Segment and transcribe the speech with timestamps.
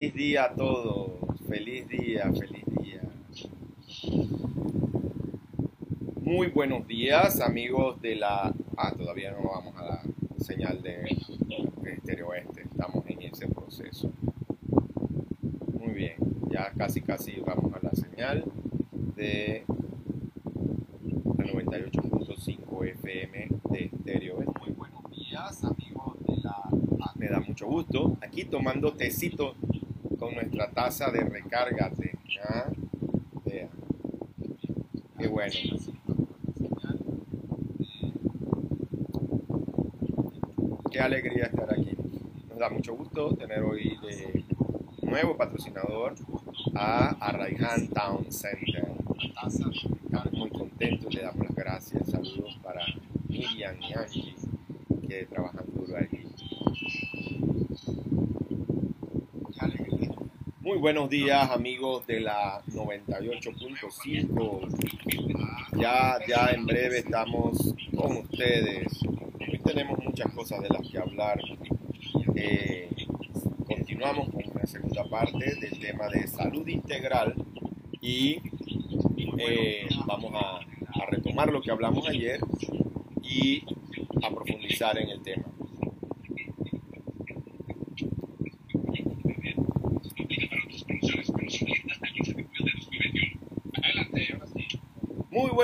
[0.00, 1.10] Feliz día a todos,
[1.46, 3.02] feliz día, feliz día.
[6.22, 8.50] Muy buenos días amigos de la...
[8.78, 10.02] Ah, todavía no vamos a la
[10.38, 11.02] señal de,
[11.84, 14.10] Estéreo Oeste, estamos en ese proceso.
[15.78, 16.14] Muy bien,
[16.48, 18.46] ya casi casi vamos a la señal
[19.16, 19.66] de
[21.36, 24.60] la 98.5 FM de Estéreo Oeste.
[24.60, 26.56] Muy buenos días amigos de la...
[27.02, 29.56] Ah, me da mucho gusto, aquí tomando tecito
[30.20, 32.12] con nuestra taza de recárgate.
[32.44, 32.66] ¿ah?
[33.44, 33.68] Vea.
[35.18, 35.54] Qué bueno.
[40.92, 41.96] Qué alegría estar aquí.
[42.48, 44.44] Nos da mucho gusto tener hoy de
[45.02, 46.14] nuevo patrocinador
[46.74, 48.92] a Arraigan Town Center.
[49.24, 52.10] Estamos muy contentos, le damos las gracias.
[52.10, 52.84] Saludos para
[53.28, 54.34] Miriam y Angie
[55.08, 56.30] que trabajan duro allí.
[60.70, 64.68] Muy buenos días amigos de la 98.5.
[65.76, 68.86] Ya, ya en breve estamos con ustedes.
[69.40, 71.40] Hoy tenemos muchas cosas de las que hablar.
[72.36, 72.88] Eh,
[73.66, 77.34] continuamos con una segunda parte del tema de salud integral
[78.00, 78.40] y
[79.38, 82.38] eh, vamos a, a retomar lo que hablamos ayer
[83.24, 83.64] y
[84.22, 85.49] a profundizar en el tema.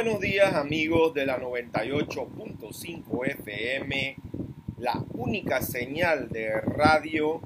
[0.06, 4.16] Buenos días amigos de la 98.5 FM,
[4.78, 7.40] la única señal de radio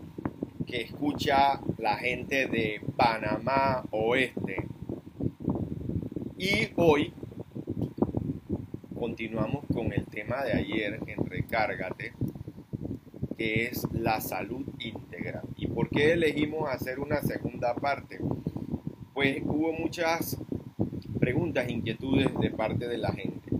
[0.66, 4.56] que escucha la gente de Panamá Oeste.
[6.36, 7.14] Y hoy
[8.94, 12.12] continuamos con el tema de ayer en Recárgate,
[13.38, 15.44] que es la salud integral.
[15.56, 18.20] ¿Y por qué elegimos hacer una segunda parte?
[19.14, 20.36] Pues hubo muchas
[21.30, 23.50] preguntas, inquietudes de parte de la gente.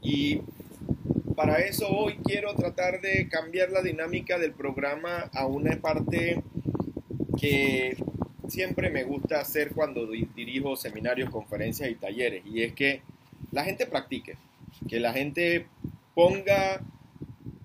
[0.00, 0.40] Y
[1.34, 6.42] para eso hoy quiero tratar de cambiar la dinámica del programa a una parte
[7.38, 7.98] que
[8.48, 13.02] siempre me gusta hacer cuando dirijo seminarios, conferencias y talleres, y es que
[13.52, 14.38] la gente practique,
[14.88, 15.66] que la gente
[16.14, 16.80] ponga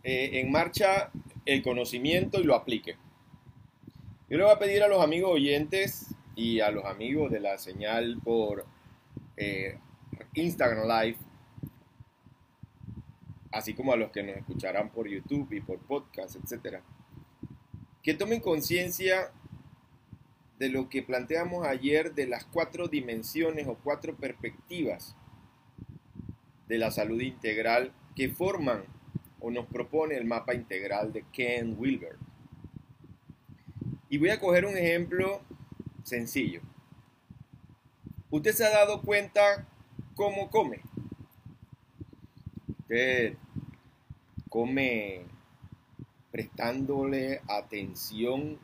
[0.03, 1.09] eh, en marcha
[1.45, 2.97] el conocimiento y lo aplique.
[4.29, 7.57] Yo le voy a pedir a los amigos oyentes y a los amigos de la
[7.57, 8.65] señal por
[9.41, 9.79] eh,
[10.35, 11.17] Instagram Live,
[13.51, 16.83] así como a los que nos escucharán por YouTube y por podcast, etcétera,
[18.03, 19.31] que tomen conciencia
[20.59, 25.15] de lo que planteamos ayer de las cuatro dimensiones o cuatro perspectivas
[26.67, 28.83] de la salud integral que forman
[29.39, 32.15] o nos propone el mapa integral de Ken Wilber.
[34.07, 35.41] Y voy a coger un ejemplo
[36.03, 36.61] sencillo.
[38.31, 39.67] ¿Usted se ha dado cuenta
[40.15, 40.79] cómo come?
[42.79, 43.35] Usted
[44.47, 45.25] come
[46.31, 48.57] prestándole atención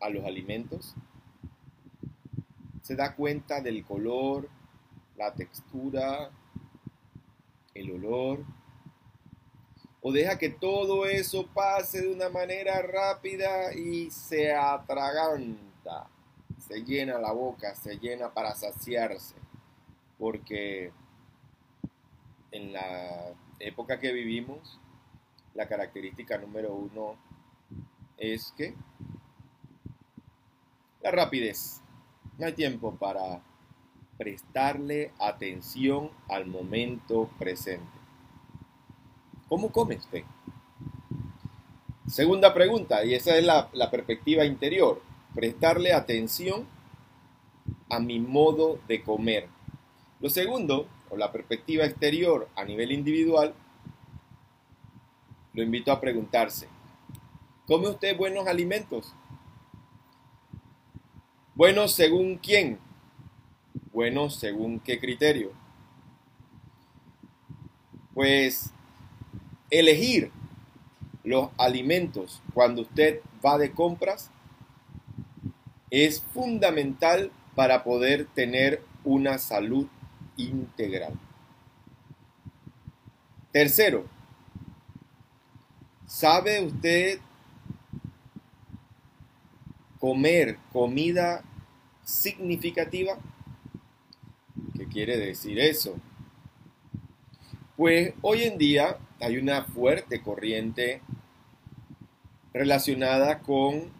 [0.00, 0.96] a los alimentos.
[2.82, 4.48] Se da cuenta del color,
[5.16, 6.32] la textura,
[7.72, 8.44] el olor.
[10.00, 16.10] O deja que todo eso pase de una manera rápida y se atraganta
[16.66, 19.36] se llena la boca, se llena para saciarse,
[20.18, 20.92] porque
[22.50, 24.80] en la época que vivimos,
[25.54, 27.16] la característica número uno
[28.18, 28.74] es que
[31.02, 31.80] la rapidez.
[32.38, 33.40] No hay tiempo para
[34.18, 37.86] prestarle atención al momento presente.
[39.48, 40.24] ¿Cómo come usted?
[42.08, 45.00] Segunda pregunta, y esa es la, la perspectiva interior
[45.36, 46.66] prestarle atención
[47.90, 49.48] a mi modo de comer.
[50.18, 53.54] Lo segundo, o la perspectiva exterior a nivel individual,
[55.52, 56.68] lo invito a preguntarse,
[57.66, 59.14] ¿come usted buenos alimentos?
[61.54, 62.78] ¿Buenos según quién?
[63.92, 65.52] ¿Buenos según qué criterio?
[68.14, 68.72] Pues
[69.68, 70.30] elegir
[71.24, 74.30] los alimentos cuando usted va de compras
[76.04, 79.86] es fundamental para poder tener una salud
[80.36, 81.14] integral.
[83.50, 84.04] Tercero,
[86.04, 87.18] ¿sabe usted
[89.98, 91.42] comer comida
[92.04, 93.16] significativa?
[94.76, 95.96] ¿Qué quiere decir eso?
[97.78, 101.00] Pues hoy en día hay una fuerte corriente
[102.52, 103.96] relacionada con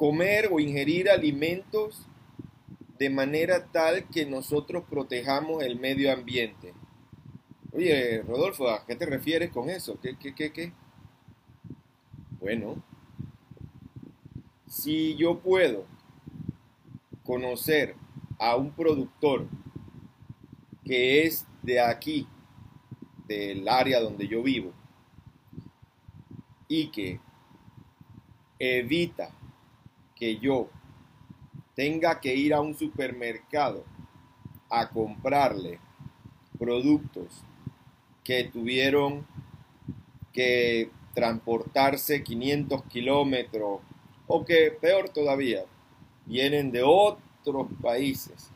[0.00, 2.06] comer o ingerir alimentos
[2.98, 6.72] de manera tal que nosotros protejamos el medio ambiente.
[7.70, 10.00] Oye, Rodolfo, ¿a qué te refieres con eso?
[10.00, 10.72] ¿Qué, qué, qué, qué?
[12.40, 12.82] Bueno,
[14.66, 15.84] si yo puedo
[17.22, 17.94] conocer
[18.38, 19.48] a un productor
[20.82, 22.26] que es de aquí,
[23.28, 24.72] del área donde yo vivo,
[26.68, 27.20] y que
[28.58, 29.34] evita
[30.20, 30.68] que yo
[31.74, 33.84] tenga que ir a un supermercado
[34.68, 35.80] a comprarle
[36.58, 37.42] productos
[38.22, 39.26] que tuvieron
[40.32, 43.80] que transportarse 500 kilómetros
[44.26, 45.64] o que peor todavía,
[46.26, 48.50] vienen de otros países.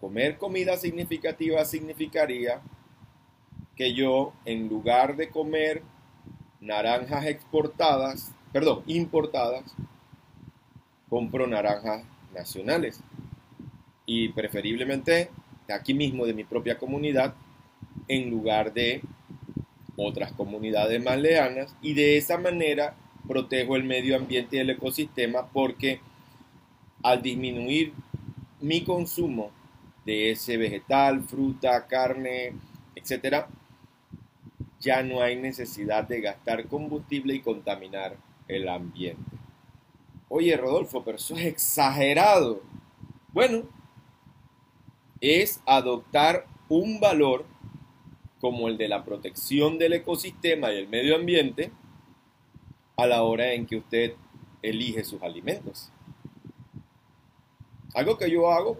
[0.00, 2.60] Comer comida significativa significaría
[3.74, 5.82] que yo, en lugar de comer
[6.60, 9.64] naranjas exportadas, perdón, importadas,
[11.08, 12.04] compro naranjas
[12.34, 13.00] nacionales.
[14.06, 15.30] Y preferiblemente
[15.66, 17.34] de aquí mismo, de mi propia comunidad,
[18.08, 19.00] en lugar de
[19.96, 21.74] otras comunidades más lejanas.
[21.82, 22.94] Y de esa manera
[23.26, 26.00] protejo el medio ambiente y el ecosistema porque
[27.02, 27.92] al disminuir
[28.60, 29.50] mi consumo
[30.04, 32.52] de ese vegetal, fruta, carne,
[32.94, 33.48] etcétera,
[34.80, 38.16] ya no hay necesidad de gastar combustible y contaminar
[38.52, 39.36] el ambiente.
[40.28, 42.62] Oye, Rodolfo, pero eso es exagerado.
[43.32, 43.64] Bueno,
[45.20, 47.44] es adoptar un valor
[48.40, 51.70] como el de la protección del ecosistema y el medio ambiente
[52.96, 54.14] a la hora en que usted
[54.62, 55.90] elige sus alimentos.
[57.94, 58.78] Algo que yo hago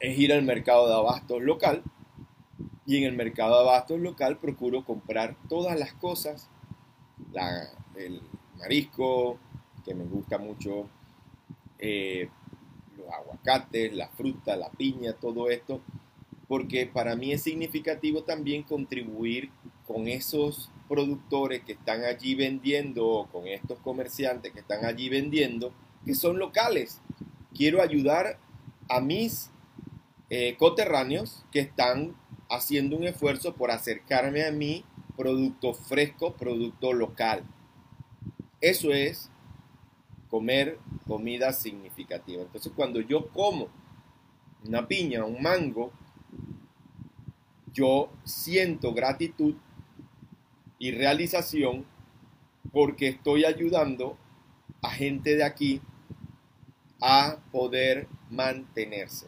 [0.00, 1.82] es ir al mercado de abastos local
[2.84, 6.48] y en el mercado de abastos local procuro comprar todas las cosas,
[7.96, 8.20] el
[8.58, 9.38] marisco,
[9.84, 10.88] que me gusta mucho,
[11.78, 12.28] eh,
[12.96, 15.80] los aguacates, la fruta, la piña, todo esto,
[16.48, 19.50] porque para mí es significativo también contribuir
[19.86, 25.72] con esos productores que están allí vendiendo, con estos comerciantes que están allí vendiendo,
[26.04, 27.00] que son locales.
[27.54, 28.38] Quiero ayudar
[28.88, 29.50] a mis
[30.30, 32.16] eh, coterráneos que están
[32.48, 34.84] haciendo un esfuerzo por acercarme a mi
[35.16, 37.44] producto fresco, producto local.
[38.60, 39.30] Eso es
[40.28, 42.42] comer comida significativa.
[42.42, 43.68] Entonces cuando yo como
[44.66, 45.92] una piña, un mango,
[47.72, 49.54] yo siento gratitud
[50.78, 51.84] y realización
[52.72, 54.16] porque estoy ayudando
[54.82, 55.80] a gente de aquí
[57.00, 59.26] a poder mantenerse.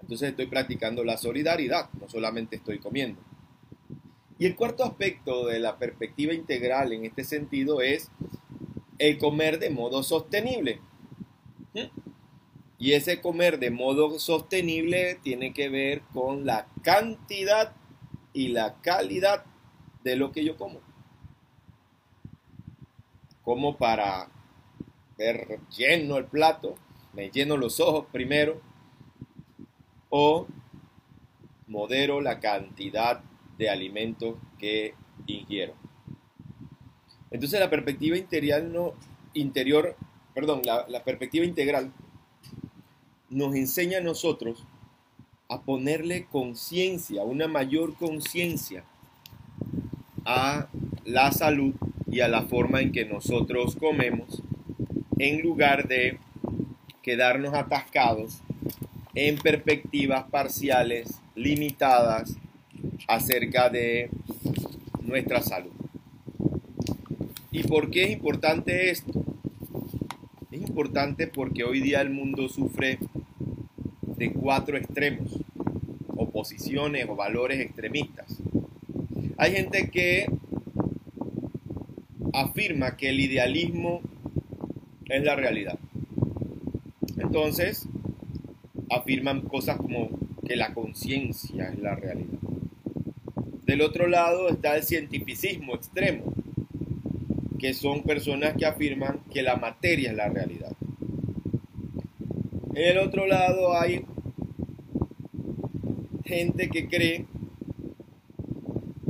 [0.00, 3.20] Entonces estoy practicando la solidaridad, no solamente estoy comiendo.
[4.38, 8.10] Y el cuarto aspecto de la perspectiva integral en este sentido es
[8.98, 10.80] el comer de modo sostenible.
[12.78, 17.74] Y ese comer de modo sostenible tiene que ver con la cantidad
[18.34, 19.44] y la calidad
[20.04, 20.80] de lo que yo como.
[23.42, 24.28] Como para
[25.16, 26.74] ver lleno el plato,
[27.14, 28.60] me lleno los ojos primero,
[30.10, 30.46] o
[31.66, 33.22] modero la cantidad
[33.58, 34.94] de alimentos que
[35.26, 35.74] ingiero.
[37.30, 38.16] Entonces la perspectiva
[39.34, 39.96] interior,
[40.34, 41.92] perdón, la, la perspectiva integral
[43.30, 44.64] nos enseña a nosotros
[45.48, 48.84] a ponerle conciencia, una mayor conciencia
[50.24, 50.68] a
[51.04, 51.74] la salud
[52.10, 54.42] y a la forma en que nosotros comemos,
[55.18, 56.18] en lugar de
[57.02, 58.40] quedarnos atascados
[59.14, 62.36] en perspectivas parciales, limitadas,
[63.06, 64.10] acerca de
[65.02, 65.72] nuestra salud.
[67.52, 69.24] ¿Y por qué es importante esto?
[70.50, 72.98] Es importante porque hoy día el mundo sufre
[74.16, 75.38] de cuatro extremos,
[76.08, 78.36] oposiciones o valores extremistas.
[79.38, 80.26] Hay gente que
[82.32, 84.00] afirma que el idealismo
[85.06, 85.78] es la realidad.
[87.18, 87.88] Entonces,
[88.90, 90.10] afirman cosas como
[90.46, 92.38] que la conciencia es la realidad.
[93.66, 96.32] Del otro lado está el cientificismo extremo,
[97.58, 100.70] que son personas que afirman que la materia es la realidad.
[102.74, 104.04] En el otro lado hay
[106.24, 107.26] gente que cree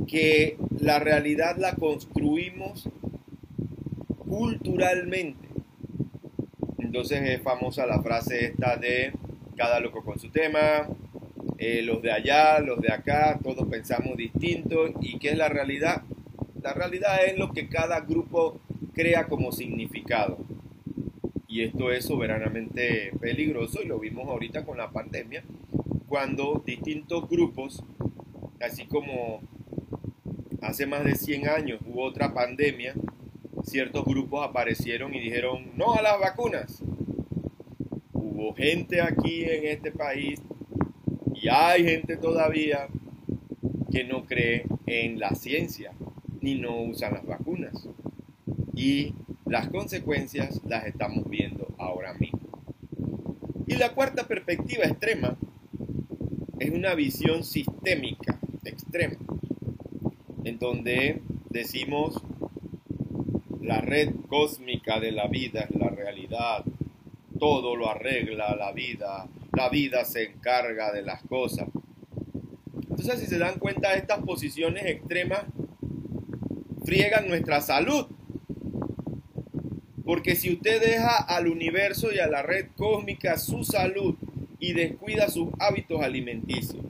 [0.07, 2.89] que la realidad la construimos
[4.17, 5.49] culturalmente.
[6.79, 9.13] Entonces es famosa la frase esta de
[9.55, 10.89] cada loco con su tema,
[11.59, 14.89] eh, los de allá, los de acá, todos pensamos distinto.
[15.01, 16.03] ¿Y qué es la realidad?
[16.63, 18.61] La realidad es lo que cada grupo
[18.93, 20.39] crea como significado.
[21.49, 25.45] Y esto es soberanamente peligroso y lo vimos ahorita con la pandemia,
[26.09, 27.83] cuando distintos grupos,
[28.61, 29.41] así como
[30.61, 32.95] hace más de 100 años hubo otra pandemia,
[33.63, 36.83] ciertos grupos aparecieron y dijeron no a las vacunas.
[38.13, 40.43] Hubo gente aquí en este país
[41.41, 42.89] y hay gente todavía
[43.91, 45.93] que no cree en la ciencia
[46.41, 47.89] ni no usan las vacunas.
[48.75, 49.15] Y
[49.45, 52.41] las consecuencias las estamos viendo ahora mismo.
[53.67, 55.37] Y la cuarta perspectiva extrema
[56.59, 59.17] es una visión sistémica extrema,
[60.45, 62.23] en donde decimos
[63.61, 66.65] la red cósmica de la vida es la realidad,
[67.39, 69.27] todo lo arregla la vida,
[69.57, 71.67] la vida se encarga de las cosas.
[72.75, 75.45] Entonces, si se dan cuenta, estas posiciones extremas
[76.85, 78.07] friegan nuestra salud.
[80.05, 84.15] Porque si usted deja al universo y a la red cósmica su salud
[84.61, 86.85] y descuida sus hábitos alimenticios,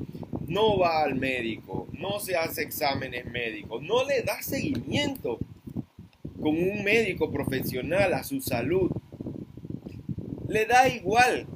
[0.49, 5.38] no va al médico, no se hace exámenes médicos, no le da seguimiento
[6.40, 8.90] con un médico profesional a su salud,
[10.49, 11.46] le da igual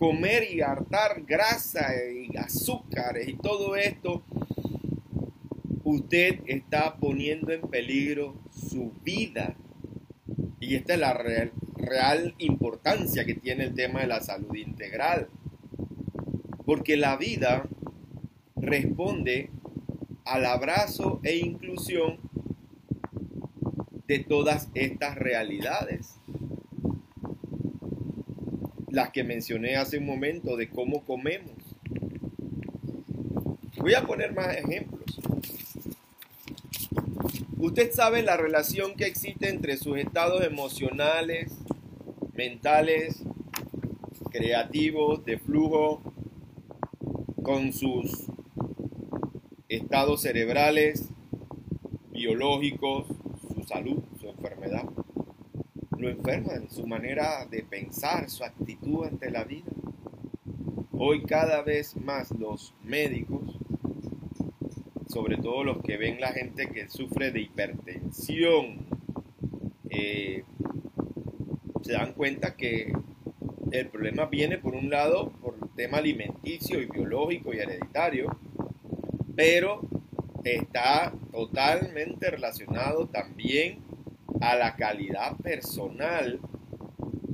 [0.00, 4.22] comer y hartar grasa y azúcares y todo esto,
[5.84, 9.56] usted está poniendo en peligro su vida.
[10.58, 15.28] Y esta es la real, real importancia que tiene el tema de la salud integral.
[16.64, 17.68] Porque la vida
[18.56, 19.50] responde
[20.24, 22.20] al abrazo e inclusión
[24.06, 26.19] de todas estas realidades
[28.90, 31.52] las que mencioné hace un momento de cómo comemos.
[33.76, 35.20] Voy a poner más ejemplos.
[37.58, 41.52] Usted sabe la relación que existe entre sus estados emocionales,
[42.34, 43.22] mentales,
[44.30, 46.02] creativos, de flujo,
[47.42, 48.26] con sus
[49.68, 51.08] estados cerebrales,
[52.10, 53.06] biológicos,
[53.54, 54.84] su salud, su enfermedad
[56.00, 59.70] lo enferman, su manera de pensar, su actitud ante la vida.
[60.92, 63.58] Hoy cada vez más los médicos,
[65.08, 68.86] sobre todo los que ven la gente que sufre de hipertensión,
[69.90, 70.44] eh,
[71.82, 72.92] se dan cuenta que
[73.70, 78.38] el problema viene por un lado por el tema alimenticio y biológico y hereditario,
[79.36, 79.82] pero
[80.44, 83.89] está totalmente relacionado también
[84.40, 86.40] a la calidad personal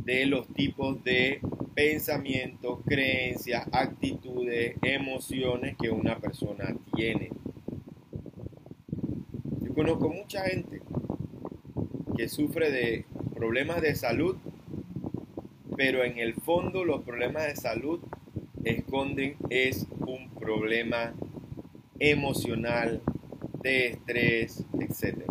[0.04, 1.40] de los tipos de
[1.74, 7.30] pensamientos, creencias, actitudes, emociones que una persona tiene.
[9.62, 10.80] Yo conozco mucha gente
[12.16, 14.36] que sufre de problemas de salud,
[15.76, 18.00] pero en el fondo los problemas de salud
[18.64, 21.14] esconden es un problema
[21.98, 23.02] emocional,
[23.62, 25.25] de estrés, etc.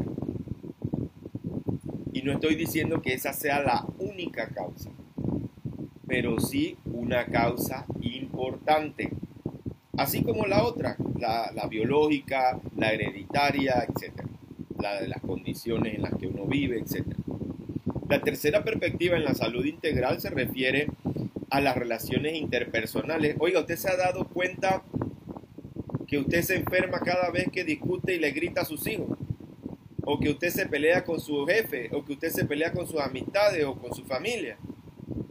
[2.16, 4.90] Y no estoy diciendo que esa sea la única causa,
[6.08, 9.10] pero sí una causa importante.
[9.98, 14.22] Así como la otra, la, biológica, la hereditaria, etc.
[14.82, 17.06] La de las condiciones en las que uno vive, etc.
[18.08, 20.88] La tercera perspectiva en la salud integral se refiere
[21.50, 23.36] a las relaciones interpersonales.
[23.40, 24.84] Oiga, ¿usted se ha dado cuenta
[26.08, 29.15] que usted se enferma cada vez que discute y le grita a sus hijos?
[30.06, 33.02] O que usted se pelea con su jefe, o que usted se pelea con sus
[33.02, 34.58] amistades o con su familia.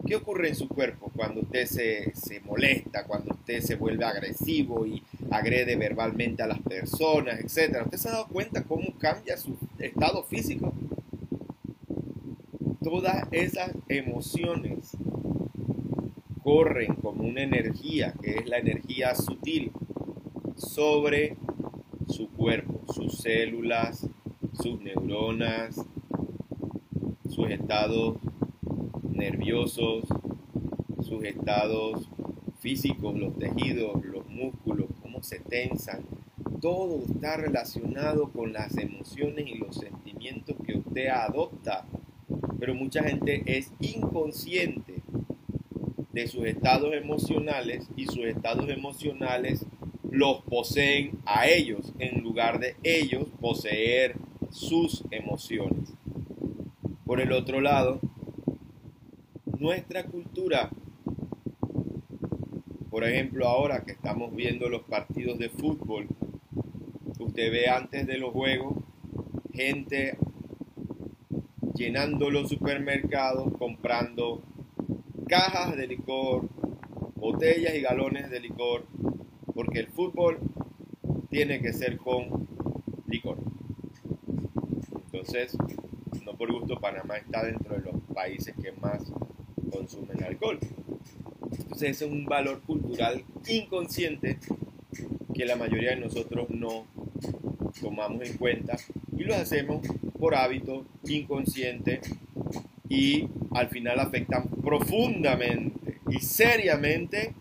[0.07, 5.03] ¿Qué ocurre en su cuerpo cuando usted se, molesta, cuando usted se vuelve agresivo y
[5.31, 7.85] agrede verbalmente a las personas, etcétera?
[7.85, 10.75] ¿Usted se ha dado cuenta cómo cambia su estado físico?
[12.83, 14.91] Todas esas emociones
[16.43, 19.73] corren como una energía, que es la energía sutil,
[20.57, 21.37] sobre
[22.09, 24.07] su cuerpo, sus células,
[24.61, 25.77] sus neuronas,
[27.29, 28.17] sus estados
[29.13, 30.05] nerviosos,
[31.03, 32.09] sus estados
[32.61, 36.05] físicos, los tejidos, los músculos, cómo se tensan.
[36.61, 41.87] Todo está relacionado con las emociones y los sentimientos que usted adopta.
[42.59, 45.03] Pero mucha gente es inconsciente
[46.13, 49.67] de sus estados emocionales y sus estados emocionales
[50.11, 54.15] los poseen a ellos en lugar de ellos poseer
[54.55, 55.93] sus emociones.
[57.05, 57.99] Por el otro lado,
[59.59, 60.71] nuestra cultura,
[62.89, 66.07] por ejemplo ahora que estamos viendo los partidos de fútbol,
[67.19, 68.77] usted ve antes de los juegos
[69.53, 70.17] gente
[71.75, 74.41] llenando los supermercados, comprando
[75.27, 76.49] cajas de licor,
[77.17, 78.87] botellas y galones de licor,
[79.53, 80.39] porque el fútbol
[81.29, 82.47] tiene que ser con
[83.09, 83.54] licor.
[85.27, 85.57] Entonces,
[86.23, 89.03] no por gusto, Panamá está dentro de los países que más
[89.73, 90.59] consumen alcohol.
[91.51, 94.39] Entonces, ese es un valor cultural inconsciente
[95.33, 96.85] que la mayoría de nosotros no
[97.81, 98.77] tomamos en cuenta
[99.17, 99.87] y lo hacemos
[100.19, 102.03] por hábito inconsciente
[102.91, 107.33] y al final afectan profundamente y seriamente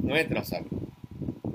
[0.00, 0.88] nuestra salud.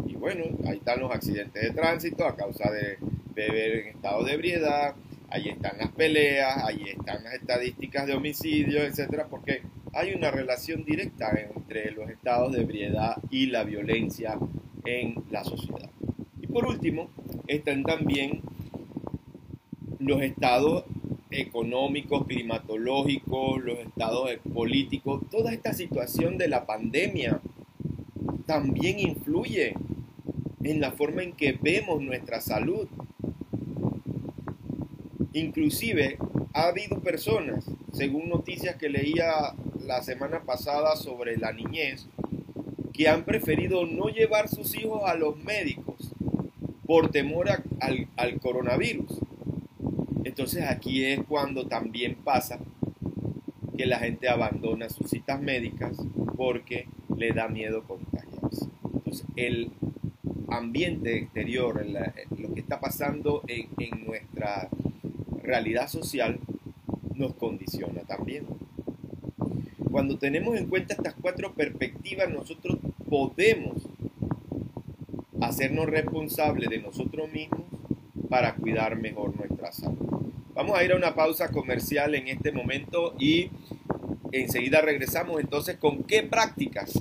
[0.08, 2.98] Y bueno, ahí están los accidentes de tránsito a causa de
[3.36, 4.96] beber en estado de ebriedad,
[5.30, 9.62] ahí están las peleas, ahí están las estadísticas de homicidios, etcétera, porque
[9.94, 14.38] hay una relación directa entre los estados de ebriedad y la violencia
[14.86, 15.90] en la sociedad.
[16.42, 17.10] Y por último,
[17.48, 18.42] están también
[20.00, 20.86] los estados
[21.32, 27.42] económicos, climatológicos, los estados políticos, toda esta situación de la pandemia
[28.46, 29.74] también influye
[30.64, 32.88] en la forma en que vemos nuestra salud.
[35.38, 36.18] Inclusive
[36.54, 37.64] ha habido personas,
[37.94, 39.54] según noticias que leía
[39.86, 42.08] la semana pasada sobre la niñez,
[42.92, 46.12] que han preferido no llevar sus hijos a los médicos
[46.88, 49.20] por temor al, al coronavirus.
[50.24, 52.58] Entonces aquí es cuando también pasa
[53.78, 55.98] que la gente abandona sus citas médicas
[56.36, 58.66] porque le da miedo contagiarse.
[58.92, 59.70] Entonces el
[60.50, 64.68] ambiente exterior, lo que está pasando en, en nuestra
[65.48, 66.40] realidad social,
[67.16, 68.46] nos condiciona también.
[69.90, 72.78] Cuando tenemos en cuenta estas cuatro perspectivas, nosotros
[73.10, 73.82] podemos
[75.42, 77.62] hacernos responsables de nosotros mismos
[78.30, 80.32] para cuidar mejor nuestra salud.
[80.54, 83.50] Vamos a ir a una pausa comercial en este momento y
[84.32, 87.00] enseguida regresamos entonces con qué prácticas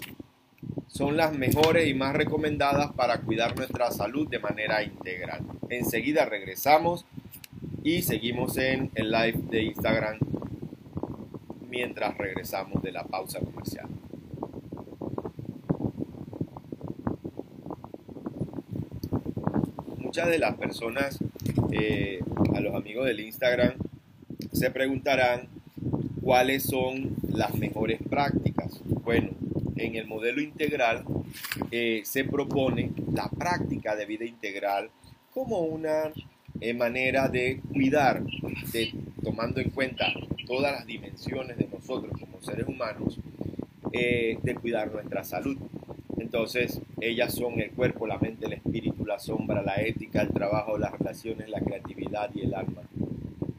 [0.87, 5.42] son las mejores y más recomendadas para cuidar nuestra salud de manera integral.
[5.68, 7.05] Enseguida regresamos
[7.87, 10.18] y seguimos en el live de Instagram
[11.70, 13.87] mientras regresamos de la pausa comercial.
[19.99, 21.20] Muchas de las personas,
[21.70, 22.18] eh,
[22.57, 23.75] a los amigos del Instagram,
[24.53, 25.46] se preguntarán
[26.22, 28.81] cuáles son las mejores prácticas.
[29.05, 29.29] Bueno,
[29.77, 31.05] en el modelo integral
[31.70, 34.90] eh, se propone la práctica de vida integral
[35.33, 36.11] como una
[36.61, 38.23] eh, manera de cuidar,
[38.73, 38.92] de,
[39.23, 40.12] tomando en cuenta
[40.47, 43.19] todas las dimensiones de nosotros como seres humanos,
[43.92, 45.57] eh, de cuidar nuestra salud.
[46.19, 50.79] Entonces, ellas son el cuerpo, la mente, el espíritu, la sombra, la ética, el trabajo,
[50.79, 52.83] las relaciones, la creatividad y el alma.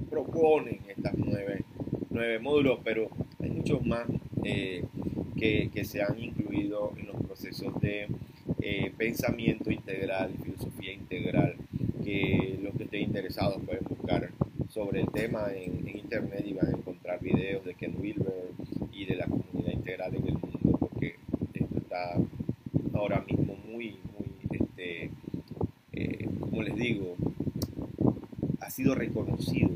[0.10, 1.64] Proponen estas nueve,
[2.10, 4.06] nueve módulos, pero hay muchos más
[4.44, 4.84] eh,
[5.38, 8.08] que, que, se han incluido en los procesos de
[8.62, 11.56] eh, pensamiento integral filosofía integral,
[12.08, 14.30] que los que estén interesados pueden buscar
[14.70, 18.52] sobre el tema en, internet y van a encontrar videos de Ken Wilber
[18.93, 21.15] y de la comunidad integral en el mundo, porque
[21.54, 22.13] esto está
[22.93, 25.12] ahora mismo muy, muy, este,
[25.91, 27.17] eh, como les digo,
[28.62, 29.72] ha sido reconocido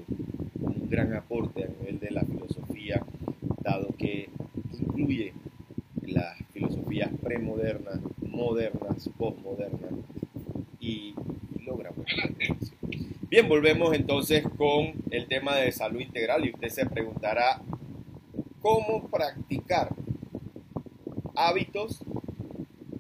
[0.62, 3.04] como un gran aporte a nivel de la filosofía,
[3.62, 4.30] dado que
[4.80, 5.34] incluye
[6.04, 9.92] las filosofías premodernas, modernas, postmodernas
[10.80, 11.14] y,
[11.60, 12.12] y logra buena
[13.42, 17.60] Bien, volvemos entonces con el tema de salud integral y usted se preguntará
[18.62, 19.96] cómo practicar
[21.36, 22.04] hábitos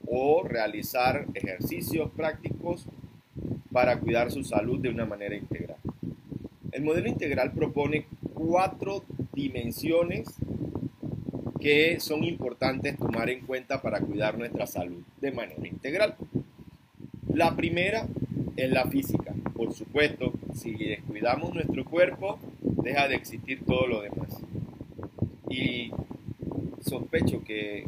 [0.07, 2.87] o realizar ejercicios prácticos
[3.71, 5.77] para cuidar su salud de una manera integral.
[6.71, 10.27] El modelo integral propone cuatro dimensiones
[11.59, 16.15] que son importantes tomar en cuenta para cuidar nuestra salud de manera integral.
[17.31, 18.07] La primera
[18.57, 19.35] es la física.
[19.55, 20.30] Por supuesto,
[20.77, 24.29] si descuidamos nuestro cuerpo, deja de existir todo lo demás.
[25.49, 25.91] Y
[26.81, 27.87] sospecho que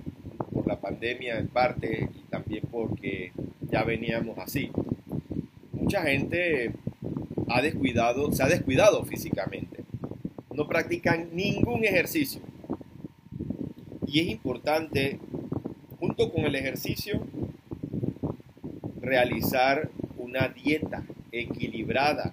[0.52, 3.32] por la pandemia en parte y también porque
[3.72, 4.72] ya veníamos así,
[5.72, 6.74] mucha gente
[7.50, 9.84] ha descuidado, se ha descuidado físicamente.
[10.54, 12.41] No practican ningún ejercicio.
[14.06, 15.19] Y es importante,
[16.00, 17.26] junto con el ejercicio,
[19.02, 22.32] realizar una dieta equilibrada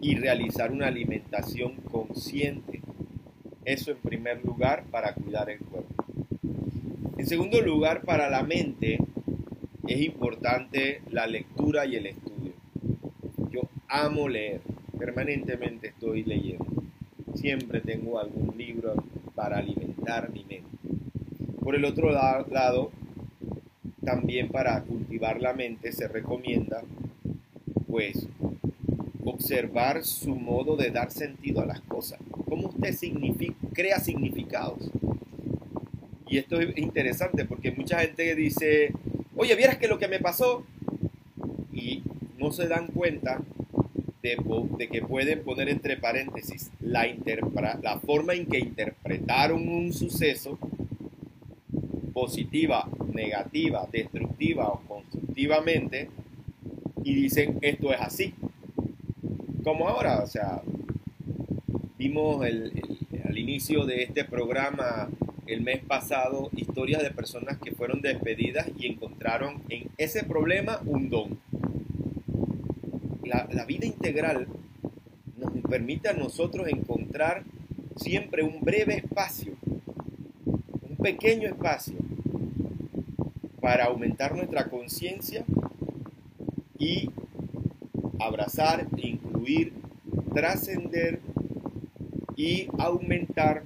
[0.00, 2.80] y realizar una alimentación consciente.
[3.64, 6.04] Eso en primer lugar para cuidar el cuerpo.
[7.16, 8.98] En segundo lugar, para la mente
[9.86, 12.52] es importante la lectura y el estudio.
[13.50, 14.60] Yo amo leer,
[14.98, 16.66] permanentemente estoy leyendo.
[17.34, 18.94] Siempre tengo algún libro
[19.34, 20.68] para alimentar mi mente.
[21.60, 22.90] Por el otro lado,
[24.04, 26.82] también para cultivar la mente se recomienda
[27.88, 28.28] pues
[29.38, 32.18] observar su modo de dar sentido a las cosas.
[32.48, 32.92] Cómo usted
[33.72, 34.90] crea significados.
[36.26, 38.92] Y esto es interesante porque mucha gente dice,
[39.36, 40.64] oye, vieras que lo que me pasó,
[41.72, 42.02] y
[42.36, 43.40] no se dan cuenta
[44.22, 47.06] de, que pueden poner entre paréntesis la,
[47.80, 50.58] la forma en que interpretaron un suceso,
[52.12, 56.10] positiva, negativa, destructiva o constructivamente,
[57.04, 58.34] y dicen esto es así.
[59.68, 60.62] Como ahora, o sea,
[61.98, 62.72] vimos el,
[63.22, 65.10] al inicio de este programa
[65.46, 71.10] el mes pasado historias de personas que fueron despedidas y encontraron en ese problema un
[71.10, 71.38] don.
[73.22, 74.48] La, la vida integral
[75.36, 77.44] nos permite a nosotros encontrar
[77.96, 79.52] siempre un breve espacio,
[80.46, 81.98] un pequeño espacio
[83.60, 85.44] para aumentar nuestra conciencia
[86.78, 87.10] y
[88.20, 89.72] abrazar, incluir,
[90.34, 91.20] trascender
[92.36, 93.64] y aumentar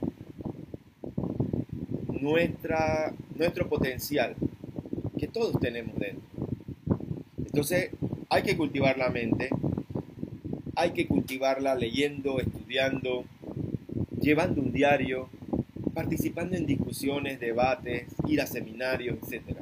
[2.08, 4.34] nuestra, nuestro potencial
[5.18, 6.22] que todos tenemos dentro.
[7.38, 7.90] Entonces
[8.30, 9.50] hay que cultivar la mente,
[10.74, 13.24] hay que cultivarla leyendo, estudiando,
[14.20, 15.28] llevando un diario,
[15.92, 19.58] participando en discusiones, debates, ir a seminarios, etc.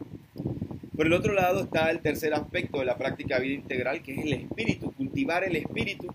[1.00, 4.12] Por el otro lado está el tercer aspecto de la práctica de vida integral, que
[4.12, 6.08] es el espíritu, cultivar el espíritu.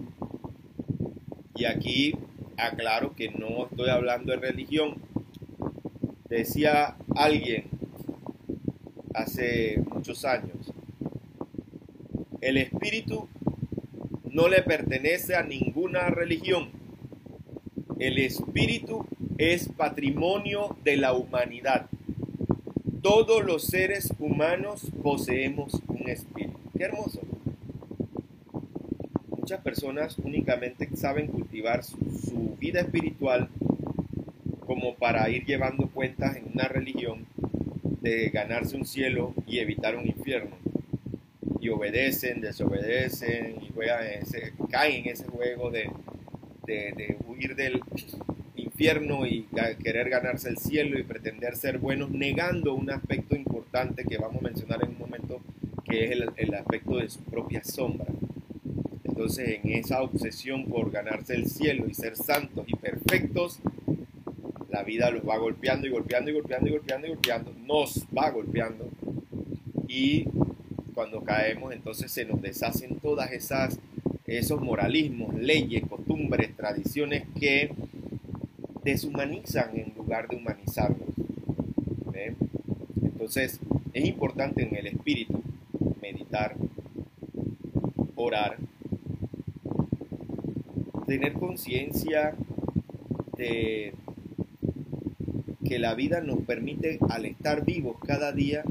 [1.55, 2.13] Y aquí
[2.55, 4.97] aclaro que no estoy hablando de religión.
[6.29, 7.63] Decía alguien
[9.15, 10.71] hace muchos años,
[12.41, 13.27] el espíritu
[14.29, 16.69] no le pertenece a ninguna religión.
[17.97, 19.03] El espíritu
[19.39, 21.87] es patrimonio de la humanidad.
[23.05, 26.57] Todos los seres humanos poseemos un espíritu.
[26.75, 27.21] Qué hermoso.
[29.29, 33.47] Muchas personas únicamente saben cultivar su, vida espiritual
[34.65, 37.27] como para ir llevando cuentas en una religión
[38.01, 40.55] de ganarse un cielo y evitar un infierno.
[41.61, 43.71] Y obedecen, desobedecen y
[44.71, 45.91] caen en ese juego de
[47.27, 47.81] huir del,
[48.75, 49.47] infierno y
[49.81, 54.47] querer ganarse el cielo y pretender ser buenos, negando un aspecto importante que vamos a
[54.49, 55.39] mencionar en un momento,
[55.85, 58.07] que es el, el aspecto de su propia sombra.
[59.05, 63.59] Entonces, en esa obsesión por ganarse el cielo y ser santos y perfectos,
[64.69, 68.29] la vida los va golpeando y golpeando y golpeando y golpeando y golpeando, nos va
[68.29, 68.89] golpeando.
[69.87, 70.25] Y
[70.93, 73.79] cuando caemos, entonces se nos deshacen todas esas
[74.27, 77.71] esos moralismos, leyes, costumbres, tradiciones que
[78.85, 81.09] deshumanizan en lugar de humanizarlos.
[83.01, 83.59] Entonces,
[83.93, 85.41] es importante en el espíritu
[86.01, 86.55] meditar,
[88.15, 88.57] orar,
[91.07, 92.35] tener conciencia
[93.35, 93.93] de
[95.67, 98.63] que la vida nos permite, al estar vivos cada día,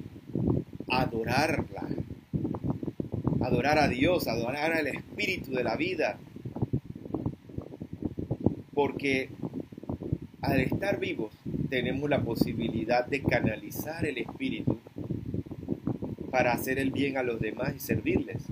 [0.88, 1.88] adorarla,
[3.40, 6.18] adorar a Dios, adorar al espíritu de la vida,
[8.72, 9.31] porque
[10.44, 11.33] al estar vivos
[11.70, 14.78] tenemos la posibilidad de canalizar el espíritu
[16.30, 18.42] para hacer el bien a los demás y servirles.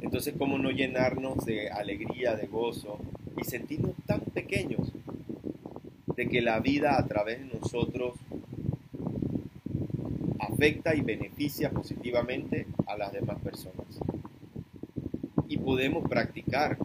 [0.00, 2.98] Entonces, ¿cómo no llenarnos de alegría, de gozo
[3.40, 4.92] y sentirnos tan pequeños
[6.16, 8.14] de que la vida a través de nosotros
[10.38, 13.86] afecta y beneficia positivamente a las demás personas?
[15.48, 16.76] Y podemos practicar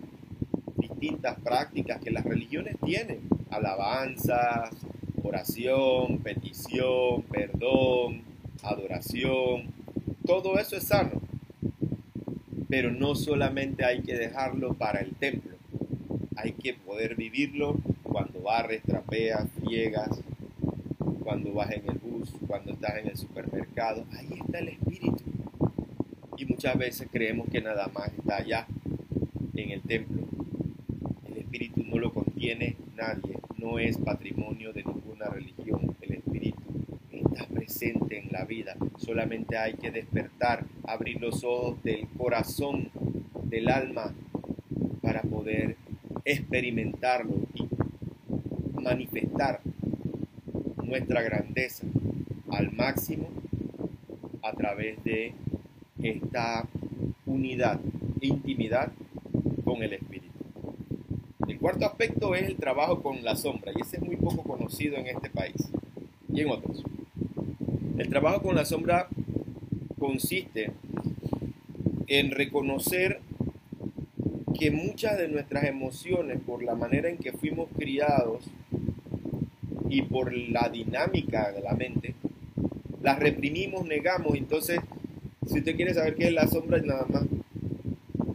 [0.77, 4.69] distintas prácticas que las religiones tienen alabanzas,
[5.23, 8.21] oración, petición, perdón,
[8.63, 9.73] adoración,
[10.25, 11.21] todo eso es sano.
[12.69, 15.55] Pero no solamente hay que dejarlo para el templo,
[16.35, 20.09] hay que poder vivirlo cuando barres, trapeas, friegas,
[21.23, 24.05] cuando vas en el bus, cuando estás en el supermercado.
[24.17, 25.17] Ahí está el espíritu.
[26.37, 28.65] Y muchas veces creemos que nada más está allá,
[29.55, 30.23] en el templo.
[31.29, 35.95] El espíritu no lo contiene nadie, no es patrimonio de ninguna religión.
[36.01, 36.61] El Espíritu
[37.11, 38.75] está presente en la vida.
[38.97, 42.89] Solamente hay que despertar, abrir los ojos del corazón,
[43.43, 44.13] del alma,
[45.01, 45.77] para poder
[46.25, 47.67] experimentarlo y
[48.81, 49.61] manifestar
[50.83, 51.85] nuestra grandeza
[52.51, 53.29] al máximo
[54.41, 55.33] a través de
[56.01, 56.67] esta
[57.25, 57.79] unidad,
[58.21, 58.91] intimidad
[59.63, 60.26] con el Espíritu.
[61.67, 65.07] Cuarto aspecto es el trabajo con la sombra y ese es muy poco conocido en
[65.07, 65.69] este país
[66.31, 66.81] y en otros.
[67.97, 69.09] El trabajo con la sombra
[69.99, 70.71] consiste
[72.07, 73.19] en reconocer
[74.57, 78.45] que muchas de nuestras emociones, por la manera en que fuimos criados
[79.89, 82.15] y por la dinámica de la mente,
[83.03, 84.37] las reprimimos, negamos.
[84.37, 84.79] Entonces,
[85.45, 87.25] si usted quiere saber qué es la sombra, nada más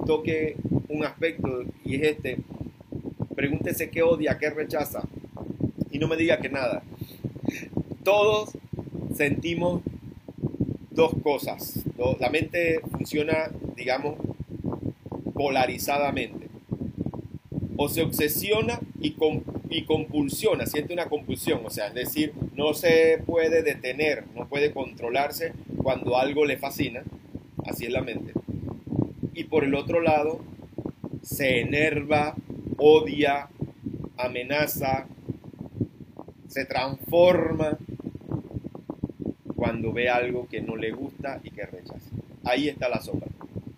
[0.05, 0.57] toque
[0.90, 2.37] un aspecto y es este.
[3.35, 5.03] Pregúntese qué odia, qué rechaza.
[5.90, 6.83] Y no me diga que nada.
[8.03, 8.51] Todos
[9.14, 9.83] sentimos
[10.90, 11.81] dos cosas.
[12.18, 14.16] La mente funciona, digamos,
[15.35, 16.49] polarizadamente.
[17.77, 19.16] O se obsesiona y,
[19.85, 25.53] compulsiona, siente una compulsión, o sea, es decir, no se puede detener, no puede controlarse
[25.83, 27.03] cuando algo le fascina,
[27.66, 28.35] así es la mente.
[29.35, 30.40] Y por el otro lado,
[31.23, 32.37] se enerva,
[32.85, 33.49] odia,
[34.16, 35.07] amenaza,
[36.49, 37.79] se transforma
[39.55, 42.11] cuando ve algo que no le gusta y que rechaza.
[42.42, 43.29] Ahí está la sombra.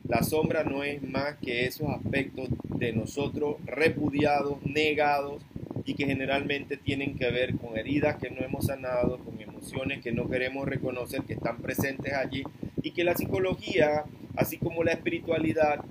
[0.09, 5.43] La sombra no es más que esos aspectos de nosotros repudiados, negados
[5.85, 10.13] y que generalmente tienen que ver con heridas que no hemos sanado, con emociones que
[10.13, 12.43] no queremos reconocer que están presentes allí
[12.83, 15.85] y que la psicología, así como la espiritualidad,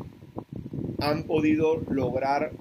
[0.99, 2.53] han podido lograr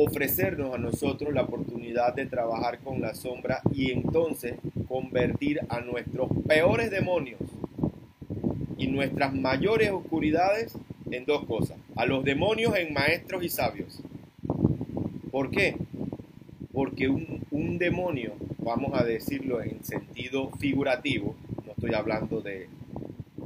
[0.00, 4.54] ofrecernos a nosotros la oportunidad de trabajar con la sombra y entonces
[4.86, 7.40] convertir a nuestros peores demonios
[8.76, 10.78] y nuestras mayores oscuridades
[11.10, 11.78] en dos cosas.
[11.96, 14.00] A los demonios en maestros y sabios.
[15.32, 15.74] ¿Por qué?
[16.72, 21.34] Porque un, demonio, vamos a decirlo en sentido figurativo,
[21.66, 22.68] no estoy hablando de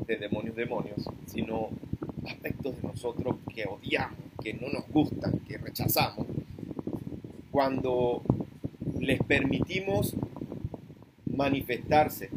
[0.06, 1.70] demonios demonios, sino
[2.26, 6.26] aspectos de nosotros que odiamos, que no nos gustan, que rechazamos,
[7.52, 8.22] cuando
[8.98, 10.16] les permitimos
[11.26, 12.30] manifestarse,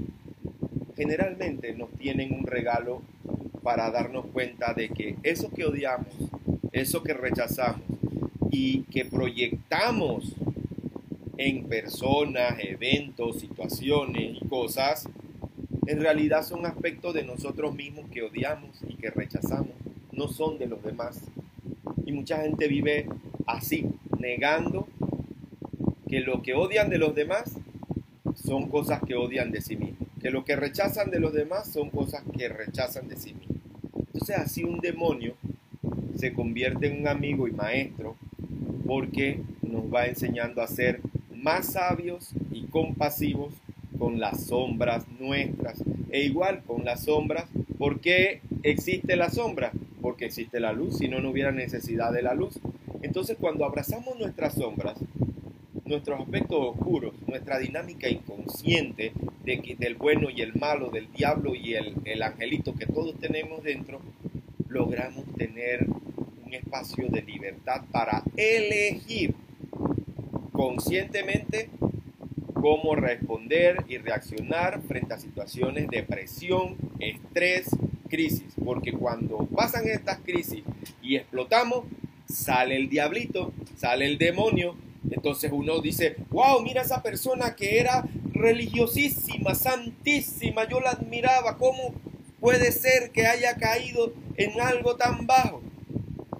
[0.95, 3.01] generalmente nos tienen un regalo
[3.63, 6.13] para darnos cuenta de que eso que odiamos,
[6.73, 7.81] eso que rechazamos
[8.51, 10.33] y que proyectamos
[11.37, 15.07] en personas, eventos, situaciones y cosas,
[15.87, 19.73] en realidad son aspectos de nosotros mismos que odiamos y que rechazamos,
[20.11, 21.21] no son de los demás.
[22.05, 23.07] Y mucha gente vive
[23.45, 23.85] así,
[24.19, 24.87] negando
[26.07, 27.57] que lo que odian de los demás
[28.35, 31.89] son cosas que odian de sí mismos, que lo que rechazan de los demás son
[31.89, 33.57] cosas que rechazan de sí mismos.
[34.13, 35.35] Entonces así un demonio
[36.15, 38.15] se convierte en un amigo y maestro
[38.85, 41.01] porque nos va enseñando a ser
[41.33, 43.53] más sabios y compasivos
[43.97, 45.81] con las sombras nuestras.
[46.11, 47.45] E igual con las sombras,
[47.77, 49.71] ¿por qué existe la sombra?
[50.01, 52.59] Porque existe la luz, si no, no hubiera necesidad de la luz.
[53.01, 54.97] Entonces cuando abrazamos nuestras sombras,
[55.85, 61.75] nuestros aspectos oscuros, nuestra dinámica inconsciente de del bueno y el malo, del diablo y
[61.75, 64.01] el, el angelito que todos tenemos dentro,
[64.67, 65.85] logramos tener
[66.45, 69.35] un espacio de libertad para elegir
[70.51, 71.69] conscientemente
[72.53, 77.69] cómo responder y reaccionar frente a situaciones de presión, estrés,
[78.09, 78.53] crisis.
[78.63, 80.63] Porque cuando pasan estas crisis
[81.01, 81.85] y explotamos,
[82.27, 84.75] sale el diablito, sale el demonio.
[85.15, 91.93] Entonces uno dice, wow, mira esa persona que era religiosísima, santísima, yo la admiraba, ¿cómo
[92.41, 95.61] puede ser que haya caído en algo tan bajo?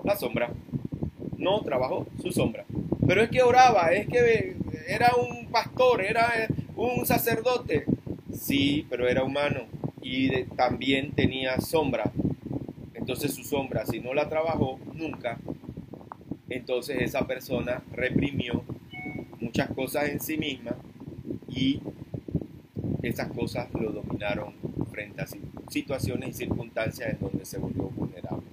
[0.04, 0.52] La sombra.
[1.38, 2.66] No trabajó su sombra.
[3.08, 4.58] Pero es que oraba, es que
[4.88, 7.86] era un pastor, era un sacerdote.
[8.34, 9.68] Sí, pero era humano
[10.02, 12.12] y también tenía sombra.
[12.94, 15.38] Entonces su sombra, si no la trabajó nunca,
[16.56, 18.64] entonces esa persona reprimió
[19.40, 20.76] muchas cosas en sí misma
[21.50, 21.82] y
[23.04, 24.54] esas cosas lo dominaron
[24.92, 25.28] frente a
[25.70, 28.46] situaciones y circunstancias en donde se volvió vulnerable.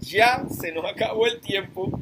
[0.00, 2.00] Ya se nos acabó el tiempo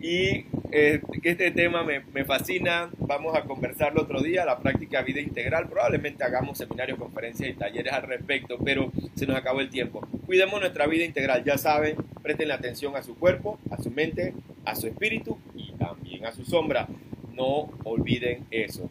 [0.00, 2.90] y eh, este tema me, me, fascina.
[2.98, 5.68] Vamos a conversarlo otro día, la práctica vida integral.
[5.68, 10.00] Probablemente hagamos seminarios, conferencias y talleres al respecto, pero se nos acabó el tiempo.
[10.26, 11.96] Cuidemos nuestra vida integral, ya saben,
[12.30, 16.44] presten atención a su cuerpo, a su mente, a su espíritu y también a su
[16.44, 16.86] sombra.
[17.34, 18.88] No olviden eso.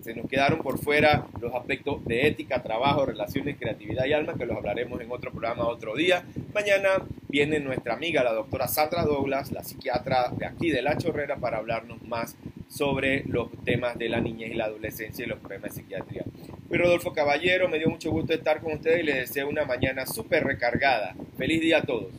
[0.00, 4.46] Se nos quedaron por fuera los aspectos de ética, trabajo, relaciones, creatividad y alma, que
[4.46, 6.24] los hablaremos en otro programa otro día.
[6.52, 11.36] Mañana viene nuestra amiga, la doctora Sandra Douglas, la psiquiatra de aquí de La Chorrera,
[11.36, 12.36] para hablarnos más
[12.68, 16.24] sobre los temas de la niñez y la adolescencia y los problemas de psiquiatría.
[16.68, 20.04] Soy Rodolfo Caballero, me dio mucho gusto estar con ustedes y les deseo una mañana
[20.04, 21.14] súper recargada.
[21.38, 22.10] Feliz día a todos.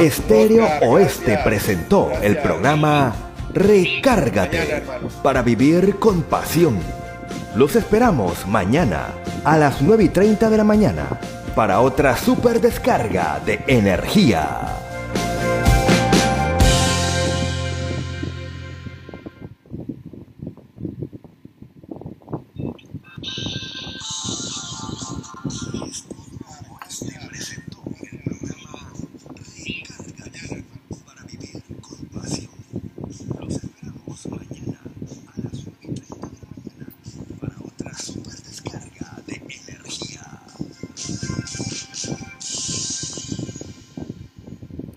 [0.00, 3.14] Estéreo Oeste presentó el programa
[3.54, 4.82] Recárgate
[5.22, 6.78] para vivir con pasión.
[7.54, 9.06] Los esperamos mañana
[9.44, 11.18] a las 9 y 30 de la mañana
[11.54, 14.85] para otra super descarga de energía.